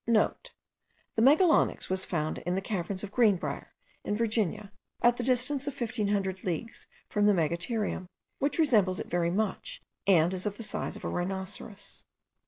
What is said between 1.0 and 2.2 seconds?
megalonyx was